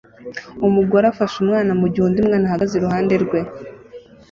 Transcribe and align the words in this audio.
Umugore 0.67 1.05
afashe 1.07 1.35
umwana 1.43 1.71
mugihe 1.79 2.03
undi 2.05 2.19
mwana 2.27 2.45
ahagaze 2.47 2.73
iruhande 2.75 3.15
rwe 3.23 3.39